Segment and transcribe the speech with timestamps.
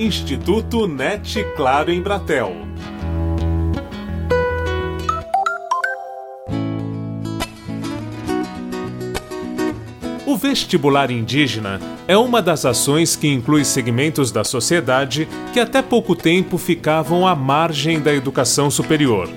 [0.00, 2.52] Instituto NET Claro em Bratel.
[10.24, 16.14] O vestibular indígena é uma das ações que inclui segmentos da sociedade que até pouco
[16.14, 19.28] tempo ficavam à margem da educação superior.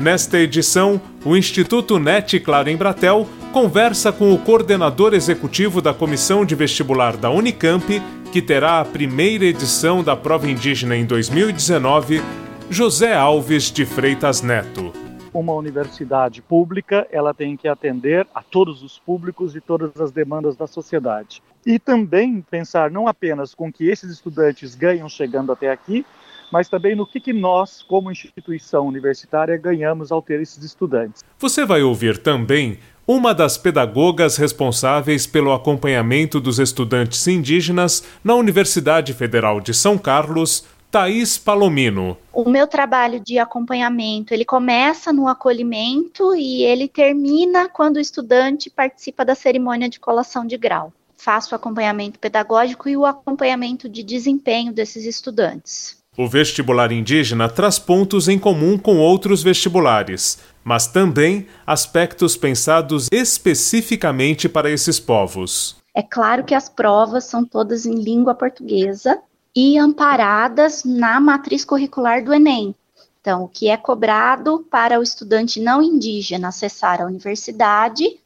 [0.00, 6.42] Nesta edição, o Instituto NET Claro em Bratel conversa com o coordenador executivo da Comissão
[6.44, 8.02] de Vestibular da Unicamp,
[8.36, 12.20] que terá a primeira edição da prova indígena em 2019,
[12.68, 14.92] José Alves de Freitas Neto.
[15.32, 20.54] Uma universidade pública, ela tem que atender a todos os públicos e todas as demandas
[20.54, 21.42] da sociedade.
[21.64, 26.04] E também pensar não apenas com que esses estudantes ganham chegando até aqui,
[26.52, 31.24] mas também no que, que nós, como instituição universitária, ganhamos ao ter esses estudantes.
[31.38, 39.12] Você vai ouvir também uma das pedagogas responsáveis pelo acompanhamento dos estudantes indígenas na Universidade
[39.14, 42.16] Federal de São Carlos, Thaís Palomino.
[42.32, 48.68] O meu trabalho de acompanhamento, ele começa no acolhimento e ele termina quando o estudante
[48.68, 50.92] participa da cerimônia de colação de grau.
[51.16, 55.96] Faço o acompanhamento pedagógico e o acompanhamento de desempenho desses estudantes.
[56.18, 64.48] O vestibular indígena traz pontos em comum com outros vestibulares, mas também aspectos pensados especificamente
[64.48, 65.76] para esses povos.
[65.94, 69.20] É claro que as provas são todas em língua portuguesa
[69.54, 72.74] e amparadas na matriz curricular do Enem.
[73.20, 78.18] Então, o que é cobrado para o estudante não indígena acessar a universidade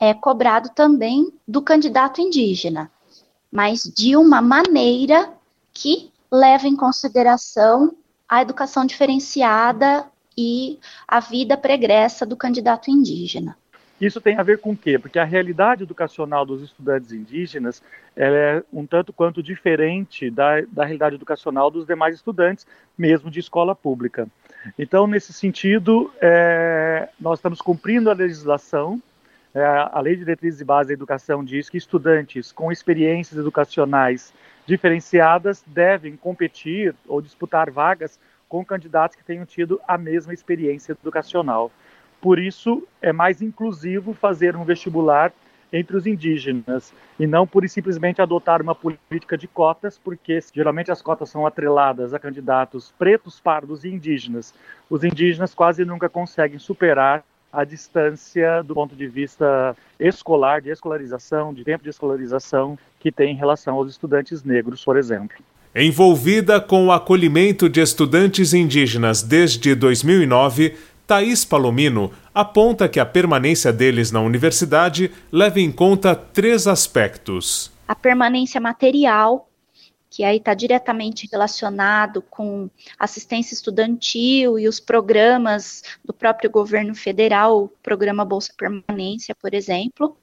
[0.00, 2.88] é cobrado também do candidato indígena,
[3.50, 5.32] mas de uma maneira
[5.72, 7.92] que leva em consideração
[8.28, 10.06] a educação diferenciada
[10.40, 13.56] e a vida pregressa do candidato indígena.
[14.00, 14.96] Isso tem a ver com o quê?
[14.96, 17.82] Porque a realidade educacional dos estudantes indígenas
[18.16, 22.64] é um tanto quanto diferente da, da realidade educacional dos demais estudantes,
[22.96, 24.28] mesmo de escola pública.
[24.78, 29.02] Então, nesse sentido, é, nós estamos cumprindo a legislação.
[29.52, 34.32] É, a Lei de Diretrizes e Bases da Educação diz que estudantes com experiências educacionais
[34.64, 41.70] diferenciadas devem competir ou disputar vagas com candidatos que tenham tido a mesma experiência educacional.
[42.20, 45.32] Por isso, é mais inclusivo fazer um vestibular
[45.72, 51.02] entre os indígenas e não por simplesmente adotar uma política de cotas, porque geralmente as
[51.02, 54.54] cotas são atreladas a candidatos pretos, pardos e indígenas.
[54.88, 57.22] Os indígenas quase nunca conseguem superar
[57.52, 63.32] a distância do ponto de vista escolar, de escolarização, de tempo de escolarização que tem
[63.32, 65.38] em relação aos estudantes negros, por exemplo.
[65.80, 73.72] Envolvida com o acolhimento de estudantes indígenas desde 2009, Thaís Palomino aponta que a permanência
[73.72, 79.48] deles na universidade leva em conta três aspectos: a permanência material,
[80.10, 82.68] que aí está diretamente relacionado com
[82.98, 90.16] assistência estudantil e os programas do próprio governo federal, o programa Bolsa Permanência, por exemplo.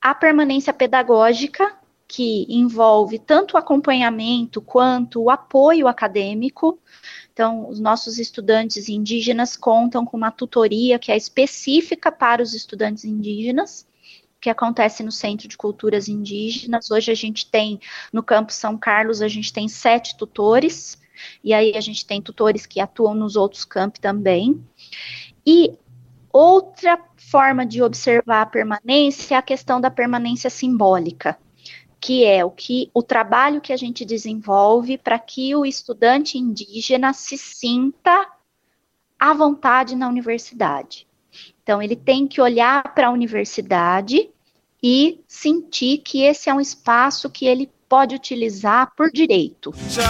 [0.00, 1.72] A permanência pedagógica,
[2.06, 6.78] que envolve tanto o acompanhamento quanto o apoio acadêmico.
[7.32, 13.04] Então, os nossos estudantes indígenas contam com uma tutoria que é específica para os estudantes
[13.04, 13.86] indígenas
[14.44, 16.90] que acontece no Centro de Culturas Indígenas.
[16.90, 17.80] Hoje a gente tem,
[18.12, 20.98] no Campo São Carlos, a gente tem sete tutores,
[21.42, 24.62] e aí a gente tem tutores que atuam nos outros campos também.
[25.46, 25.72] E
[26.30, 31.38] outra forma de observar a permanência é a questão da permanência simbólica,
[32.04, 37.14] que é o que o trabalho que a gente desenvolve para que o estudante indígena
[37.14, 38.28] se sinta
[39.18, 41.06] à vontade na universidade.
[41.62, 44.28] Então, ele tem que olhar para a universidade
[44.82, 49.72] e sentir que esse é um espaço que ele pode utilizar por direito.
[49.88, 50.04] Já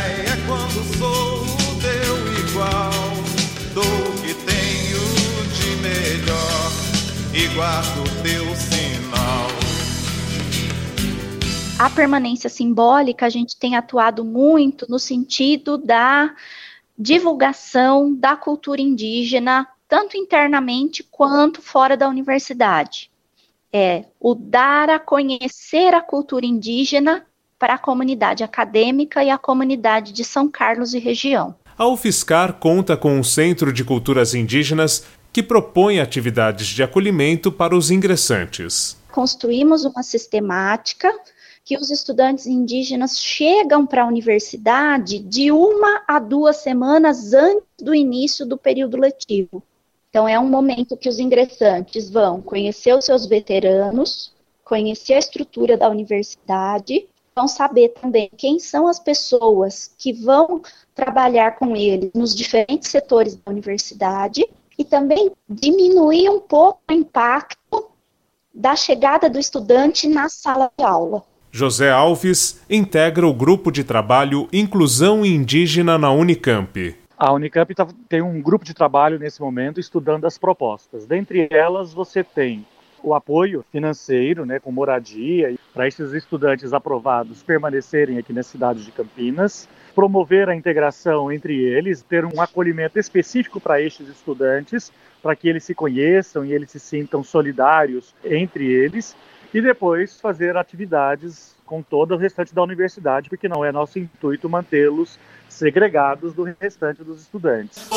[0.00, 1.44] é quando sou
[1.82, 2.90] teu igual,
[3.74, 4.98] dou o que tenho
[5.52, 6.72] de melhor
[7.34, 8.07] e guardo
[11.78, 16.34] A permanência simbólica, a gente tem atuado muito no sentido da
[16.98, 23.10] divulgação da cultura indígena, tanto internamente quanto fora da universidade
[23.72, 27.24] é o dar a conhecer a cultura indígena
[27.58, 31.54] para a comunidade acadêmica e a comunidade de São Carlos e região.
[31.76, 37.76] A UFSCar conta com um Centro de Culturas Indígenas que propõe atividades de acolhimento para
[37.76, 38.96] os ingressantes.
[39.12, 41.12] Construímos uma sistemática
[41.68, 47.94] que os estudantes indígenas chegam para a universidade de uma a duas semanas antes do
[47.94, 49.62] início do período letivo.
[50.08, 54.32] Então, é um momento que os ingressantes vão conhecer os seus veteranos,
[54.64, 57.06] conhecer a estrutura da universidade,
[57.36, 60.62] vão saber também quem são as pessoas que vão
[60.94, 64.48] trabalhar com eles nos diferentes setores da universidade
[64.78, 67.90] e também diminuir um pouco o impacto
[68.54, 71.22] da chegada do estudante na sala de aula.
[71.50, 76.94] José Alves integra o grupo de trabalho Inclusão Indígena na Unicamp.
[77.16, 81.06] A Unicamp tá, tem um grupo de trabalho nesse momento estudando as propostas.
[81.06, 82.66] Dentre elas, você tem
[83.02, 88.92] o apoio financeiro, né, com moradia, para esses estudantes aprovados permanecerem aqui na cidade de
[88.92, 94.92] Campinas, promover a integração entre eles, ter um acolhimento específico para estes estudantes,
[95.22, 99.16] para que eles se conheçam e eles se sintam solidários entre eles,
[99.52, 104.48] e depois fazer atividades com todo o restante da universidade, porque não é nosso intuito
[104.48, 105.18] mantê-los
[105.48, 107.88] segregados do restante dos estudantes.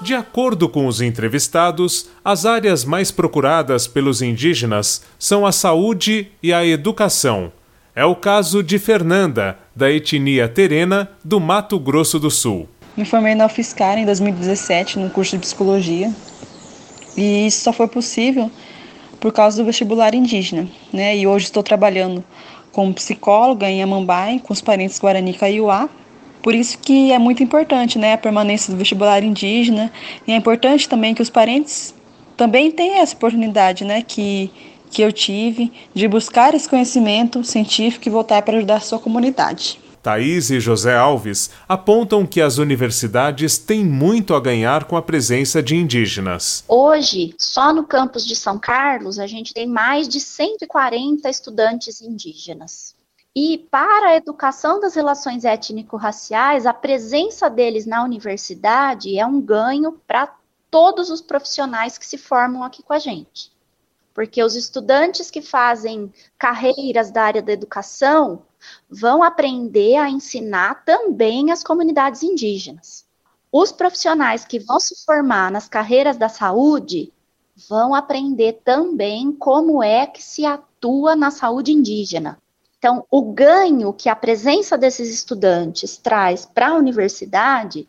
[0.00, 6.52] De acordo com os entrevistados, as áreas mais procuradas pelos indígenas são a saúde e
[6.52, 7.52] a educação.
[7.94, 12.68] É o caso de Fernanda, da etnia terena do Mato Grosso do Sul.
[12.96, 16.12] Me formei na UFSCar em 2017 no curso de psicologia
[17.16, 18.48] e isso só foi possível
[19.18, 21.16] por causa do vestibular indígena, né?
[21.16, 22.22] E hoje estou trabalhando
[22.70, 25.88] como psicóloga em Amambai com os parentes Guarani Kaiowá.
[26.44, 29.92] Por isso que é muito importante, né, a permanência do vestibular indígena
[30.26, 31.92] e é importante também que os parentes
[32.36, 34.50] também tenham essa oportunidade, né, que
[34.90, 39.80] que eu tive de buscar esse conhecimento científico e voltar para ajudar a sua comunidade.
[40.02, 45.62] Thaís e José Alves apontam que as universidades têm muito a ganhar com a presença
[45.62, 46.64] de indígenas.
[46.66, 52.94] Hoje, só no campus de São Carlos, a gente tem mais de 140 estudantes indígenas.
[53.36, 59.92] E para a educação das relações étnico-raciais, a presença deles na universidade é um ganho
[60.06, 60.34] para
[60.70, 63.52] todos os profissionais que se formam aqui com a gente.
[64.12, 68.42] Porque os estudantes que fazem carreiras da área da educação,
[68.88, 73.06] vão aprender a ensinar também as comunidades indígenas.
[73.52, 77.12] Os profissionais que vão se formar nas carreiras da saúde
[77.68, 82.38] vão aprender também como é que se atua na saúde indígena.
[82.78, 87.86] Então, o ganho que a presença desses estudantes traz para a universidade,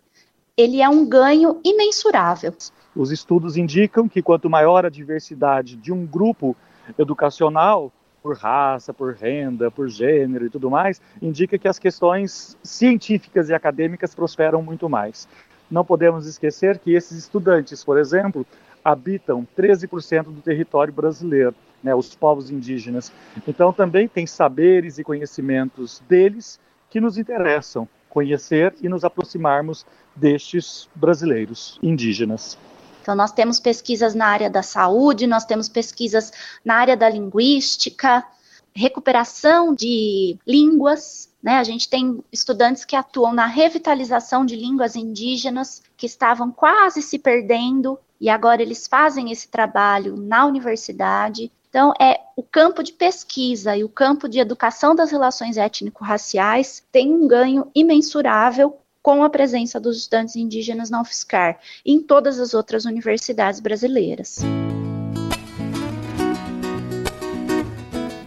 [0.61, 2.53] ele é um ganho imensurável.
[2.95, 6.55] Os estudos indicam que quanto maior a diversidade de um grupo
[6.97, 7.91] educacional,
[8.21, 13.53] por raça, por renda, por gênero e tudo mais, indica que as questões científicas e
[13.53, 15.27] acadêmicas prosperam muito mais.
[15.69, 18.45] Não podemos esquecer que esses estudantes, por exemplo,
[18.83, 23.11] habitam 13% do território brasileiro, né, os povos indígenas.
[23.47, 26.59] Então também tem saberes e conhecimentos deles
[26.89, 29.85] que nos interessam conhecer e nos aproximarmos
[30.15, 32.57] destes brasileiros indígenas.
[33.01, 36.31] Então, nós temos pesquisas na área da saúde, nós temos pesquisas
[36.63, 38.23] na área da linguística,
[38.75, 41.31] recuperação de línguas.
[41.41, 41.53] Né?
[41.57, 47.17] A gente tem estudantes que atuam na revitalização de línguas indígenas que estavam quase se
[47.17, 51.51] perdendo e agora eles fazem esse trabalho na universidade.
[51.71, 57.13] Então, é o campo de pesquisa e o campo de educação das relações étnico-raciais tem
[57.13, 62.53] um ganho imensurável com a presença dos estudantes indígenas na UFSCar e em todas as
[62.53, 64.39] outras universidades brasileiras.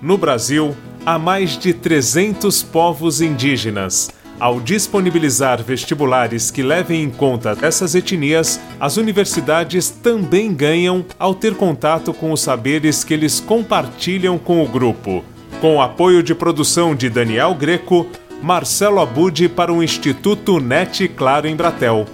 [0.01, 0.75] No Brasil,
[1.05, 4.11] há mais de 300 povos indígenas.
[4.45, 11.55] Ao disponibilizar vestibulares que levem em conta essas etnias, as universidades também ganham ao ter
[11.55, 15.25] contato com os saberes que eles compartilham com o grupo.
[15.63, 18.07] Com o apoio de produção de Daniel Greco,
[18.43, 22.05] Marcelo Abude para o Instituto NET Claro em Bratel.